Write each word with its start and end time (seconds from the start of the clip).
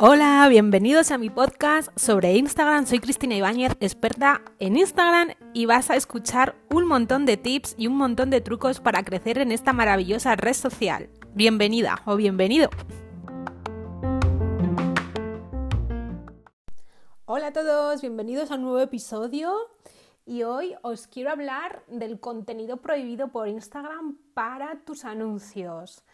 Hola, 0.00 0.46
bienvenidos 0.48 1.10
a 1.10 1.18
mi 1.18 1.28
podcast 1.28 1.90
sobre 1.98 2.38
Instagram. 2.38 2.86
Soy 2.86 2.98
Cristina 2.98 3.34
Ibáñez, 3.34 3.72
experta 3.80 4.40
en 4.58 4.78
Instagram 4.78 5.34
y 5.52 5.66
vas 5.66 5.90
a 5.90 5.96
escuchar 5.96 6.54
un 6.70 6.86
montón 6.86 7.26
de 7.26 7.36
tips 7.36 7.74
y 7.76 7.86
un 7.86 7.98
montón 7.98 8.30
de 8.30 8.40
trucos 8.40 8.80
para 8.80 9.02
crecer 9.02 9.36
en 9.36 9.52
esta 9.52 9.74
maravillosa 9.74 10.36
red 10.36 10.54
social. 10.54 11.10
Bienvenida 11.34 12.00
o 12.06 12.16
bienvenido. 12.16 12.70
Hola 17.26 17.48
a 17.48 17.52
todos, 17.52 18.00
bienvenidos 18.00 18.50
a 18.50 18.54
un 18.54 18.62
nuevo 18.62 18.80
episodio 18.80 19.52
y 20.28 20.42
hoy 20.42 20.76
os 20.82 21.06
quiero 21.06 21.30
hablar 21.30 21.82
del 21.86 22.20
contenido 22.20 22.76
prohibido 22.76 23.28
por 23.28 23.48
Instagram 23.48 24.18
para 24.34 24.76
tus 24.84 25.06
anuncios. 25.06 26.04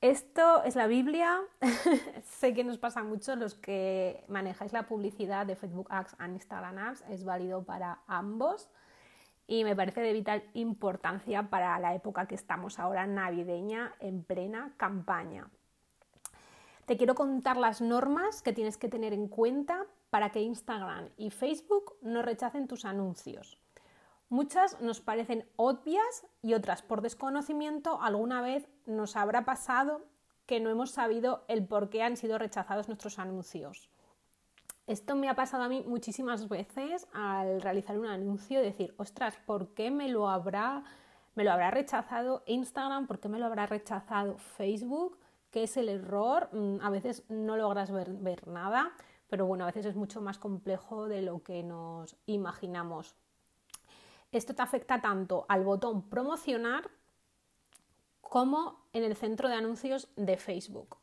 Esto 0.00 0.62
es 0.64 0.74
la 0.74 0.86
Biblia. 0.86 1.42
sé 2.24 2.54
que 2.54 2.64
nos 2.64 2.78
pasa 2.78 3.02
mucho 3.02 3.36
los 3.36 3.54
que 3.54 4.24
manejáis 4.28 4.72
la 4.72 4.88
publicidad 4.88 5.44
de 5.44 5.54
Facebook 5.54 5.88
Ads 5.90 6.16
e 6.18 6.24
Instagram 6.24 6.78
Ads. 6.78 7.04
Es 7.10 7.24
válido 7.24 7.62
para 7.62 7.98
ambos 8.06 8.70
y 9.46 9.64
me 9.64 9.76
parece 9.76 10.00
de 10.00 10.14
vital 10.14 10.42
importancia 10.54 11.50
para 11.50 11.78
la 11.78 11.94
época 11.94 12.26
que 12.26 12.36
estamos 12.36 12.78
ahora 12.78 13.06
navideña 13.06 13.94
en 14.00 14.24
plena 14.24 14.72
campaña. 14.78 15.50
Te 16.86 16.96
quiero 16.96 17.14
contar 17.14 17.58
las 17.58 17.82
normas 17.82 18.40
que 18.40 18.54
tienes 18.54 18.78
que 18.78 18.88
tener 18.88 19.12
en 19.12 19.28
cuenta 19.28 19.84
para 20.16 20.30
que 20.30 20.40
Instagram 20.40 21.10
y 21.18 21.28
Facebook 21.28 21.98
no 22.00 22.22
rechacen 22.22 22.68
tus 22.68 22.86
anuncios. 22.86 23.58
Muchas 24.30 24.80
nos 24.80 25.02
parecen 25.02 25.46
obvias 25.56 26.26
y 26.40 26.54
otras 26.54 26.80
por 26.80 27.02
desconocimiento 27.02 28.00
alguna 28.00 28.40
vez 28.40 28.66
nos 28.86 29.14
habrá 29.14 29.44
pasado 29.44 30.06
que 30.46 30.58
no 30.58 30.70
hemos 30.70 30.92
sabido 30.92 31.44
el 31.48 31.66
por 31.66 31.90
qué 31.90 32.02
han 32.02 32.16
sido 32.16 32.38
rechazados 32.38 32.88
nuestros 32.88 33.18
anuncios. 33.18 33.90
Esto 34.86 35.16
me 35.16 35.28
ha 35.28 35.34
pasado 35.34 35.64
a 35.64 35.68
mí 35.68 35.84
muchísimas 35.86 36.48
veces 36.48 37.06
al 37.12 37.60
realizar 37.60 37.98
un 37.98 38.06
anuncio, 38.06 38.62
decir, 38.62 38.94
ostras, 38.96 39.36
¿por 39.44 39.74
qué 39.74 39.90
me 39.90 40.08
lo 40.08 40.30
habrá, 40.30 40.82
me 41.34 41.44
lo 41.44 41.52
habrá 41.52 41.70
rechazado 41.70 42.42
Instagram? 42.46 43.06
¿Por 43.06 43.20
qué 43.20 43.28
me 43.28 43.38
lo 43.38 43.44
habrá 43.44 43.66
rechazado 43.66 44.38
Facebook? 44.38 45.18
¿Qué 45.50 45.64
es 45.64 45.76
el 45.76 45.90
error? 45.90 46.48
Mm, 46.52 46.78
a 46.80 46.88
veces 46.88 47.22
no 47.28 47.58
logras 47.58 47.90
ver, 47.90 48.14
ver 48.14 48.48
nada, 48.48 48.94
pero 49.28 49.46
bueno, 49.46 49.64
a 49.64 49.68
veces 49.68 49.86
es 49.86 49.96
mucho 49.96 50.20
más 50.20 50.38
complejo 50.38 51.08
de 51.08 51.22
lo 51.22 51.42
que 51.42 51.62
nos 51.62 52.16
imaginamos. 52.26 53.14
Esto 54.32 54.54
te 54.54 54.62
afecta 54.62 55.00
tanto 55.00 55.46
al 55.48 55.64
botón 55.64 56.02
promocionar 56.08 56.90
como 58.20 58.86
en 58.92 59.04
el 59.04 59.16
centro 59.16 59.48
de 59.48 59.54
anuncios 59.54 60.08
de 60.16 60.36
Facebook. 60.36 60.96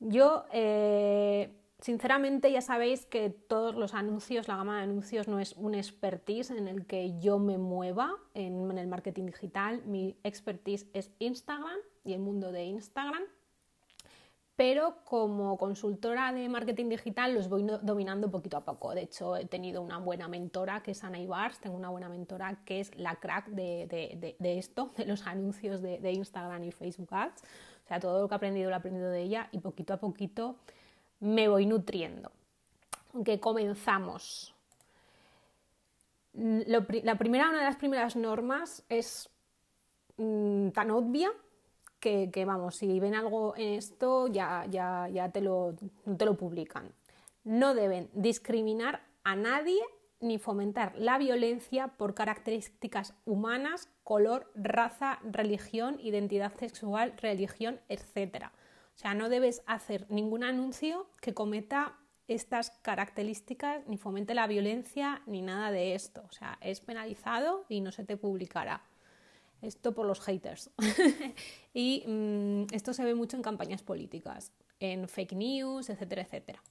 Yo, 0.00 0.44
eh, 0.52 1.50
sinceramente, 1.80 2.52
ya 2.52 2.60
sabéis 2.60 3.04
que 3.04 3.30
todos 3.30 3.74
los 3.74 3.94
anuncios, 3.94 4.48
la 4.48 4.56
gama 4.56 4.76
de 4.76 4.82
anuncios 4.84 5.28
no 5.28 5.40
es 5.40 5.54
un 5.54 5.74
expertise 5.74 6.50
en 6.50 6.68
el 6.68 6.86
que 6.86 7.18
yo 7.18 7.38
me 7.38 7.58
mueva 7.58 8.14
en, 8.34 8.70
en 8.70 8.78
el 8.78 8.86
marketing 8.86 9.26
digital. 9.26 9.82
Mi 9.86 10.16
expertise 10.22 10.86
es 10.92 11.10
Instagram 11.18 11.78
y 12.04 12.12
el 12.12 12.20
mundo 12.20 12.52
de 12.52 12.64
Instagram 12.64 13.24
pero 14.58 14.96
como 15.04 15.56
consultora 15.56 16.32
de 16.32 16.48
marketing 16.48 16.88
digital 16.88 17.32
los 17.32 17.48
voy 17.48 17.64
dominando 17.80 18.28
poquito 18.28 18.56
a 18.56 18.64
poco. 18.64 18.92
De 18.92 19.02
hecho, 19.02 19.36
he 19.36 19.44
tenido 19.44 19.80
una 19.82 19.98
buena 19.98 20.26
mentora 20.26 20.82
que 20.82 20.90
es 20.90 21.04
Ana 21.04 21.20
Ibars, 21.20 21.60
tengo 21.60 21.76
una 21.76 21.90
buena 21.90 22.08
mentora 22.08 22.58
que 22.64 22.80
es 22.80 22.92
la 22.98 23.14
crack 23.14 23.46
de, 23.50 24.36
esto, 24.40 24.90
de 24.96 25.06
los 25.06 25.24
anuncios 25.28 25.80
de, 25.80 26.10
Instagram 26.10 26.64
y 26.64 26.72
Facebook 26.72 27.06
Ads. 27.12 27.40
O 27.84 27.86
sea, 27.86 28.00
todo 28.00 28.20
lo 28.20 28.28
que 28.28 28.34
he 28.34 28.36
aprendido 28.36 28.68
lo 28.68 28.74
he 28.74 28.78
aprendido 28.80 29.10
de 29.10 29.22
ella 29.22 29.48
y 29.52 29.60
poquito 29.60 29.94
a 29.94 29.98
poquito 29.98 30.56
me 31.20 31.46
voy 31.46 31.64
nutriendo. 31.64 32.32
Aunque 33.14 33.38
comenzamos. 33.38 34.56
la 36.32 36.84
primera, 37.16 37.48
una 37.50 37.60
de 37.60 37.64
las 37.64 37.76
primeras 37.76 38.16
normas 38.16 38.82
es 38.88 39.30
mm, 40.16 40.70
tan 40.70 40.90
obvia 40.90 41.30
que, 42.00 42.44
vamos, 42.46 42.76
si 42.76 43.00
ven 43.00 43.14
algo 43.14 43.54
en 43.56 43.74
esto 43.74 44.28
ya, 44.28 44.66
ya, 44.70 45.08
ya 45.08 45.30
te, 45.30 45.40
lo, 45.40 45.74
te 46.16 46.24
lo 46.24 46.36
publican. 46.36 46.92
No 47.44 47.74
deben 47.74 48.10
discriminar 48.12 49.02
a 49.24 49.36
nadie 49.36 49.80
ni 50.20 50.38
fomentar 50.38 50.94
la 50.96 51.18
violencia 51.18 51.88
por 51.88 52.14
características 52.14 53.14
humanas, 53.24 53.88
color, 54.02 54.50
raza, 54.54 55.20
religión, 55.22 55.98
identidad 56.00 56.52
sexual, 56.56 57.14
religión, 57.18 57.80
etc. 57.88 58.46
O 58.94 58.98
sea, 58.98 59.14
no 59.14 59.28
debes 59.28 59.62
hacer 59.66 60.06
ningún 60.08 60.42
anuncio 60.42 61.08
que 61.20 61.34
cometa 61.34 61.96
estas 62.26 62.70
características, 62.82 63.86
ni 63.86 63.96
fomente 63.96 64.34
la 64.34 64.46
violencia, 64.46 65.22
ni 65.26 65.40
nada 65.40 65.70
de 65.70 65.94
esto. 65.94 66.24
O 66.28 66.32
sea, 66.32 66.58
es 66.60 66.80
penalizado 66.80 67.64
y 67.68 67.80
no 67.80 67.92
se 67.92 68.04
te 68.04 68.16
publicará. 68.16 68.82
Esto 69.62 69.94
por 69.94 70.06
los 70.06 70.20
haters. 70.20 70.70
y 71.74 72.04
mm, 72.06 72.66
esto 72.72 72.92
se 72.92 73.04
ve 73.04 73.14
mucho 73.14 73.36
en 73.36 73.42
campañas 73.42 73.82
políticas, 73.82 74.52
en 74.80 75.08
fake 75.08 75.32
news, 75.32 75.90
etcétera, 75.90 76.22
etcétera. 76.22 76.62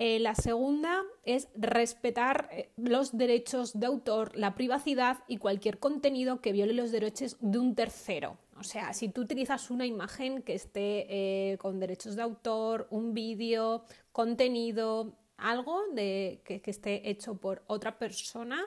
Eh, 0.00 0.20
la 0.20 0.36
segunda 0.36 1.02
es 1.24 1.48
respetar 1.56 2.48
eh, 2.52 2.70
los 2.76 3.16
derechos 3.16 3.78
de 3.78 3.86
autor, 3.86 4.36
la 4.36 4.54
privacidad 4.54 5.24
y 5.26 5.38
cualquier 5.38 5.80
contenido 5.80 6.40
que 6.40 6.52
viole 6.52 6.72
los 6.72 6.92
derechos 6.92 7.36
de 7.40 7.58
un 7.58 7.74
tercero. 7.74 8.38
O 8.56 8.62
sea, 8.62 8.92
si 8.92 9.08
tú 9.08 9.22
utilizas 9.22 9.70
una 9.70 9.86
imagen 9.86 10.42
que 10.42 10.54
esté 10.54 11.06
eh, 11.52 11.58
con 11.58 11.80
derechos 11.80 12.14
de 12.14 12.22
autor, 12.22 12.86
un 12.90 13.12
vídeo, 13.12 13.84
contenido, 14.12 15.16
algo 15.36 15.82
de, 15.92 16.42
que 16.44 16.62
esté 16.64 17.10
hecho 17.10 17.36
por 17.36 17.64
otra 17.66 17.98
persona, 17.98 18.64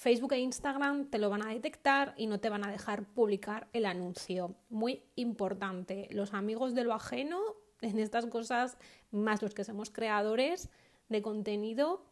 Facebook 0.00 0.32
e 0.32 0.38
Instagram 0.38 1.10
te 1.10 1.18
lo 1.18 1.28
van 1.28 1.42
a 1.42 1.52
detectar 1.52 2.14
y 2.16 2.26
no 2.26 2.40
te 2.40 2.48
van 2.48 2.64
a 2.64 2.70
dejar 2.70 3.04
publicar 3.04 3.68
el 3.74 3.84
anuncio. 3.84 4.54
Muy 4.70 5.02
importante, 5.14 6.08
los 6.10 6.32
amigos 6.32 6.74
de 6.74 6.84
lo 6.84 6.94
ajeno 6.94 7.38
en 7.82 7.98
estas 7.98 8.24
cosas, 8.24 8.78
más 9.10 9.42
los 9.42 9.52
que 9.52 9.62
somos 9.62 9.90
creadores 9.90 10.70
de 11.10 11.20
contenido, 11.20 12.02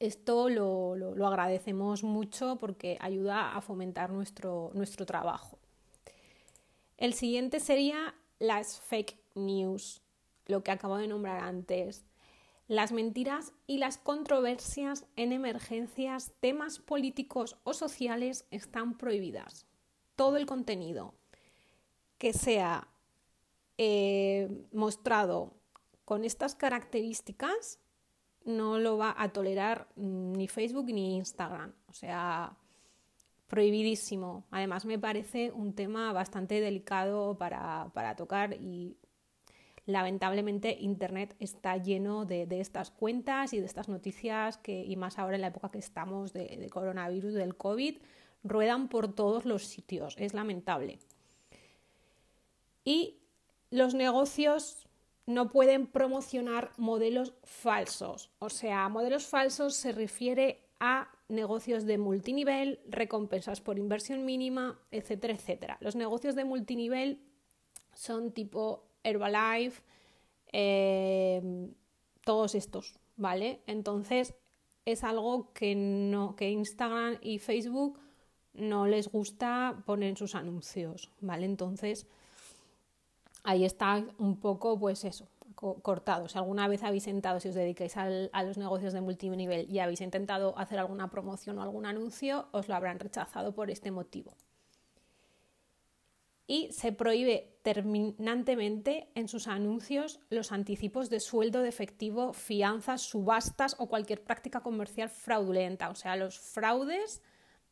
esto 0.00 0.50
lo, 0.50 1.26
agradecemos 1.26 2.04
mucho 2.04 2.56
porque 2.56 2.98
ayuda 3.00 3.56
a 3.56 3.62
fomentar 3.62 4.10
nuestro, 4.10 4.70
nuestro 4.74 5.06
trabajo. 5.06 5.58
El 6.98 7.14
siguiente 7.14 7.58
sería 7.58 8.14
las 8.38 8.82
fake 8.82 9.16
news, 9.34 10.02
lo 10.44 10.62
que 10.62 10.72
acabo 10.72 10.98
de 10.98 11.08
nombrar 11.08 11.42
antes. 11.42 12.04
Las 12.68 12.92
mentiras 12.92 13.54
y 13.66 13.78
las 13.78 13.96
controversias 13.96 15.06
en 15.16 15.32
emergencias, 15.32 16.32
temas 16.40 16.78
políticos 16.78 17.56
o 17.64 17.72
sociales 17.72 18.44
están 18.50 18.98
prohibidas. 18.98 19.66
Todo 20.16 20.36
el 20.36 20.44
contenido 20.44 21.14
que 22.18 22.34
sea 22.34 22.88
eh, 23.78 24.50
mostrado 24.72 25.54
con 26.04 26.24
estas 26.24 26.54
características 26.54 27.78
no 28.44 28.78
lo 28.78 28.98
va 28.98 29.14
a 29.16 29.30
tolerar 29.30 29.88
ni 29.96 30.46
Facebook 30.46 30.92
ni 30.92 31.16
Instagram. 31.16 31.72
O 31.86 31.94
sea, 31.94 32.54
prohibidísimo. 33.46 34.44
Además 34.50 34.84
me 34.84 34.98
parece 34.98 35.52
un 35.52 35.74
tema 35.74 36.12
bastante 36.12 36.60
delicado 36.60 37.38
para, 37.38 37.90
para 37.94 38.14
tocar 38.14 38.52
y 38.60 38.98
lamentablemente 39.88 40.76
Internet 40.80 41.34
está 41.40 41.78
lleno 41.78 42.26
de, 42.26 42.46
estas 42.60 42.90
cuentas 42.90 43.54
y 43.54 43.58
de 43.58 43.64
estas 43.64 43.88
noticias 43.88 44.58
que, 44.58 44.84
y 44.84 44.96
más 44.96 45.18
ahora 45.18 45.36
en 45.36 45.40
la 45.40 45.46
época 45.46 45.70
que 45.70 45.78
estamos 45.78 46.34
de, 46.34 46.68
coronavirus, 46.70 47.32
del 47.32 47.56
COVID, 47.56 47.96
ruedan 48.44 48.88
por 48.88 49.14
todos 49.14 49.46
los 49.46 49.64
sitios. 49.64 50.14
Es 50.18 50.34
lamentable. 50.34 50.98
Y 52.84 53.16
los 53.70 53.94
negocios 53.94 54.86
no 55.24 55.50
pueden 55.50 55.86
promocionar 55.86 56.70
modelos 56.76 57.32
falsos. 57.42 58.30
O 58.40 58.50
sea, 58.50 58.90
modelos 58.90 59.26
falsos 59.26 59.74
se 59.74 59.92
refiere 59.92 60.68
a 60.80 61.10
negocios 61.28 61.86
de 61.86 61.96
multinivel, 61.96 62.80
recompensas 62.90 63.62
por 63.62 63.78
inversión 63.78 64.26
mínima, 64.26 64.78
etcétera, 64.90 65.32
etcétera. 65.32 65.78
Los 65.80 65.96
negocios 65.96 66.34
de 66.34 66.44
multinivel 66.44 67.22
son 67.94 68.32
tipo 68.32 68.87
Herbalife, 69.04 69.82
eh, 70.52 71.70
todos 72.24 72.54
estos, 72.54 72.98
¿vale? 73.16 73.60
Entonces 73.66 74.34
es 74.84 75.04
algo 75.04 75.52
que, 75.52 75.74
no, 75.74 76.36
que 76.36 76.50
Instagram 76.50 77.18
y 77.20 77.38
Facebook 77.38 78.00
no 78.54 78.86
les 78.86 79.08
gusta 79.08 79.82
poner 79.86 80.10
en 80.10 80.16
sus 80.16 80.34
anuncios, 80.34 81.10
¿vale? 81.20 81.46
Entonces 81.46 82.06
ahí 83.44 83.64
está 83.64 84.04
un 84.18 84.36
poco, 84.40 84.78
pues 84.78 85.04
eso, 85.04 85.28
cortado. 85.54 86.28
Si 86.28 86.38
alguna 86.38 86.68
vez 86.68 86.82
habéis 86.82 87.06
intentado, 87.06 87.40
si 87.40 87.48
os 87.48 87.54
dedicáis 87.54 87.96
a 87.96 88.42
los 88.42 88.58
negocios 88.58 88.92
de 88.92 89.00
multinivel 89.00 89.70
y 89.70 89.78
habéis 89.78 90.00
intentado 90.00 90.56
hacer 90.58 90.78
alguna 90.78 91.10
promoción 91.10 91.58
o 91.58 91.62
algún 91.62 91.86
anuncio, 91.86 92.46
os 92.52 92.68
lo 92.68 92.74
habrán 92.74 92.98
rechazado 92.98 93.52
por 93.52 93.70
este 93.70 93.90
motivo. 93.90 94.32
Y 96.50 96.72
se 96.72 96.92
prohíbe 96.92 97.58
terminantemente 97.62 99.10
en 99.14 99.28
sus 99.28 99.46
anuncios 99.46 100.18
los 100.30 100.50
anticipos 100.50 101.10
de 101.10 101.20
sueldo 101.20 101.60
de 101.60 101.68
efectivo, 101.68 102.32
fianzas, 102.32 103.02
subastas 103.02 103.76
o 103.78 103.86
cualquier 103.86 104.24
práctica 104.24 104.62
comercial 104.62 105.10
fraudulenta. 105.10 105.90
O 105.90 105.94
sea, 105.94 106.16
los 106.16 106.40
fraudes 106.40 107.22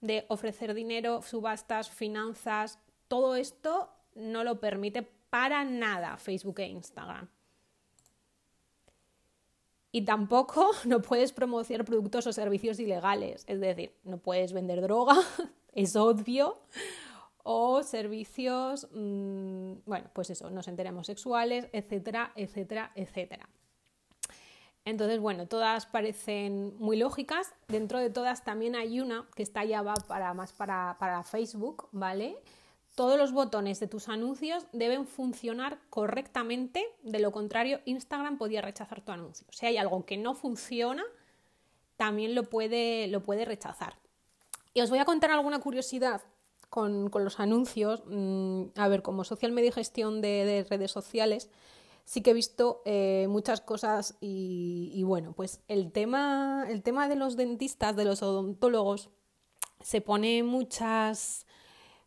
de 0.03 0.27
ofrecer 0.29 0.75
dinero, 0.75 1.23
subastas, 1.23 1.91
finanzas, 1.91 2.79
todo 3.09 3.35
esto 3.35 3.89
no 4.15 4.45
lo 4.45 4.61
permite 4.61 5.03
para 5.31 5.65
nada 5.65 6.19
Facebook 6.19 6.61
e 6.61 6.67
Instagram. 6.67 7.29
Y 9.91 10.03
tampoco 10.03 10.71
no 10.85 11.01
puedes 11.01 11.33
promocionar 11.33 11.87
productos 11.87 12.27
o 12.27 12.33
servicios 12.35 12.79
ilegales, 12.79 13.45
es 13.47 13.59
decir, 13.59 13.95
no 14.05 14.19
puedes 14.19 14.53
vender 14.53 14.83
droga, 14.83 15.17
es 15.73 15.97
obvio, 15.97 16.61
o 17.49 17.85
servicios, 17.85 18.89
mm, 18.93 19.75
bueno, 19.87 20.11
pues 20.13 20.31
eso, 20.31 20.51
nos 20.51 20.67
enteramos 20.67 21.07
sexuales, 21.07 21.69
etcétera, 21.73 22.33
etcétera, 22.35 22.91
etcétera. 22.97 23.49
Entonces, 24.85 25.21
bueno, 25.21 25.47
todas 25.47 25.87
parecen 25.87 26.77
muy 26.79 26.97
lógicas. 26.97 27.55
Dentro 27.69 28.01
de 28.01 28.11
todas 28.11 28.43
también 28.43 28.75
hay 28.75 28.99
una 28.99 29.29
que 29.37 29.45
está 29.45 29.65
ya 29.65 29.83
va 29.83 29.95
para 29.95 30.35
más 30.35 30.53
para, 30.53 30.97
para 30.99 31.23
Facebook, 31.23 31.89
¿vale? 31.93 32.37
Todos 32.97 33.17
los 33.17 33.31
botones 33.31 33.79
de 33.79 33.87
tus 33.87 34.09
anuncios 34.09 34.67
deben 34.73 35.07
funcionar 35.07 35.79
correctamente, 35.89 36.85
de 37.05 37.21
lo 37.21 37.31
contrario, 37.31 37.81
Instagram 37.85 38.39
podría 38.39 38.61
rechazar 38.61 39.03
tu 39.03 39.13
anuncio. 39.13 39.47
Si 39.53 39.67
hay 39.67 39.77
algo 39.77 40.05
que 40.05 40.17
no 40.17 40.35
funciona, 40.35 41.05
también 41.97 42.35
lo 42.35 42.43
puede, 42.43 43.07
lo 43.07 43.23
puede 43.23 43.45
rechazar. 43.45 43.95
Y 44.75 44.81
os 44.81 44.91
voy 44.91 44.99
a 44.99 45.05
contar 45.05 45.31
alguna 45.31 45.61
curiosidad 45.61 46.23
con, 46.69 47.11
los 47.13 47.41
anuncios, 47.41 48.03
mm, 48.07 48.65
a 48.77 48.89
ver, 48.89 49.03
como 49.03 49.25
social 49.25 49.53
media 49.53 49.69
y 49.69 49.73
gestión 49.73 50.21
de, 50.21 50.67
redes 50.69 50.91
sociales, 50.91 51.51
sí 52.05 52.23
que 52.23 52.31
he 52.31 52.35
visto 52.35 52.83
eh, 52.85 53.27
muchas 53.29 53.61
cosas 53.61 54.17
y, 54.21 55.03
bueno, 55.05 55.33
pues 55.33 55.61
el 55.69 55.93
tema, 55.93 56.67
el 56.69 56.83
tema 56.83 57.09
de 57.09 57.17
los 57.17 57.37
dentistas, 57.37 57.97
de 57.97 58.05
los 58.05 58.23
odontólogos, 58.23 59.11
se 59.83 60.01
pone 60.01 60.43
muchas, 60.43 61.47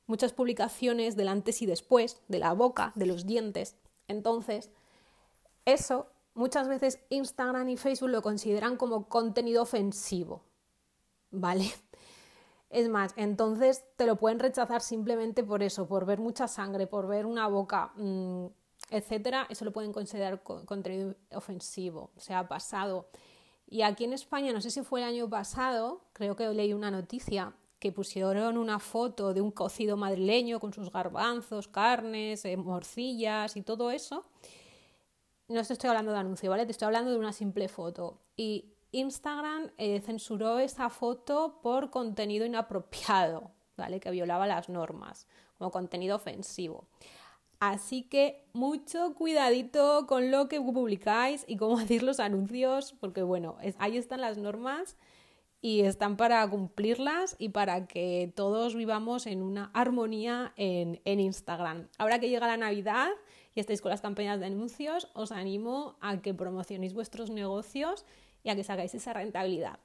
muchas 0.08 0.34
publicaciones 0.34 1.16
del 1.16 1.28
antes 1.28 1.62
y 1.62 1.66
después, 1.66 2.22
de 2.28 2.40
la 2.40 2.54
boca, 2.54 2.92
de 2.96 3.06
los 3.06 3.26
dientes. 3.26 3.76
Entonces, 4.08 4.72
eso 5.66 6.08
muchas 6.34 6.68
veces 6.68 7.00
Instagram 7.10 7.70
y 7.70 7.78
Facebook 7.78 8.10
lo 8.10 8.22
consideran 8.22 8.78
como 8.78 9.08
contenido 9.08 9.62
ofensivo, 9.64 10.44
¿vale? 11.32 11.72
Es 12.70 12.88
más, 12.88 13.14
entonces 13.16 13.84
te 13.96 14.06
lo 14.06 14.16
pueden 14.16 14.40
rechazar 14.40 14.82
simplemente 14.82 15.44
por 15.44 15.64
eso, 15.64 15.88
por 15.88 16.06
ver 16.06 16.20
mucha 16.20 16.48
sangre, 16.48 16.86
por 16.86 17.08
ver 17.08 17.26
una 17.26 17.48
boca, 17.48 17.92
mm, 17.96 18.46
etcétera. 18.92 19.48
Eso 19.50 19.66
lo 19.66 19.74
pueden 19.74 19.92
considerar 19.92 20.44
contenido 20.44 21.16
ofensivo, 21.34 22.12
o 22.16 22.20
sea, 22.20 22.48
pasado. 22.48 23.08
Y 23.68 23.82
aquí 23.82 24.04
en 24.04 24.14
España, 24.14 24.54
no 24.54 24.62
sé 24.62 24.70
si 24.72 24.84
fue 24.84 25.02
el 25.02 25.08
año 25.08 25.30
pasado, 25.30 26.02
creo 26.14 26.36
que 26.36 26.48
leí 26.50 26.74
una 26.74 26.92
noticia 26.92 27.54
que 27.80 27.92
pusieron 27.92 28.58
una 28.58 28.80
foto 28.80 29.34
de 29.34 29.42
un 29.42 29.52
cocido 29.52 29.96
madrileño 29.96 30.60
con 30.60 30.74
sus 30.74 30.92
garbanzos, 30.92 31.68
carnes, 31.68 32.44
eh, 32.46 32.58
morcillas 32.58 33.56
y 33.56 33.62
todo 33.62 33.90
eso. 33.90 34.26
No 35.48 35.64
te 35.64 35.74
estoy 35.74 35.90
hablando 35.90 36.12
de 36.12 36.18
anuncio, 36.20 36.50
¿vale? 36.50 36.66
Te 36.66 36.72
estoy 36.72 36.88
hablando 36.88 37.12
de 37.12 37.18
una 37.18 37.34
simple 37.34 37.68
foto. 37.70 38.20
Y 38.36 38.74
Instagram 38.92 39.72
eh, 39.78 40.02
censuró 40.02 40.60
esa 40.60 40.90
foto 40.90 41.60
por 41.62 41.90
contenido 41.90 42.46
inapropiado, 42.46 43.52
¿vale? 43.78 44.00
Que 44.00 44.12
violaba 44.12 44.48
las 44.48 44.70
normas, 44.70 45.28
como 45.58 45.72
contenido 45.72 46.16
ofensivo. 46.16 46.88
Así 47.60 48.04
que 48.04 48.46
mucho 48.54 49.14
cuidadito 49.16 50.08
con 50.08 50.32
lo 50.32 50.48
que 50.48 50.62
publicáis 50.62 51.44
y 51.48 51.58
cómo 51.58 51.78
decir 51.80 52.04
los 52.04 52.20
anuncios, 52.20 52.94
porque 53.00 53.22
bueno, 53.22 53.58
ahí 53.78 53.98
están 53.98 54.22
las 54.22 54.38
normas 54.38 54.96
y 55.62 55.82
están 55.82 56.16
para 56.16 56.50
cumplirlas 56.50 57.36
y 57.38 57.50
para 57.50 57.86
que 57.86 58.32
todos 58.34 58.76
vivamos 58.76 59.28
en 59.28 59.42
una 59.42 59.72
armonía 59.74 60.54
en, 60.56 61.02
en 61.04 61.20
Instagram. 61.20 61.90
Ahora 61.98 62.20
que 62.20 62.30
llega 62.30 62.48
la 62.48 62.56
Navidad 62.56 63.10
y 63.54 63.60
estáis 63.60 63.82
con 63.82 63.90
las 63.90 64.02
campañas 64.02 64.40
de 64.40 64.46
anuncios, 64.46 65.10
os 65.14 65.34
animo 65.34 65.98
a 66.00 66.22
que 66.22 66.34
promocionéis 66.34 66.94
vuestros 66.94 67.30
negocios 67.30 68.06
y 68.44 68.50
a 68.50 68.56
que 68.56 68.64
sacáis 68.64 68.94
esa 68.96 69.14
rentabilidad. 69.14 69.80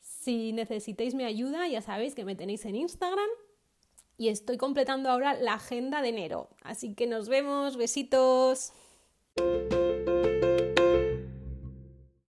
Si 0.00 0.52
necesitáis 0.52 1.14
mi 1.14 1.24
ayuda, 1.24 1.68
ya 1.68 1.80
sabéis 1.80 2.14
que 2.14 2.24
me 2.24 2.34
tenéis 2.34 2.64
en 2.64 2.76
Instagram 2.76 3.28
y 4.18 4.28
estoy 4.28 4.56
completando 4.56 5.10
ahora 5.10 5.34
la 5.34 5.54
agenda 5.54 6.02
de 6.02 6.08
enero. 6.08 6.48
Así 6.62 6.94
que 6.94 7.06
nos 7.06 7.28
vemos, 7.28 7.76
besitos. 7.76 8.72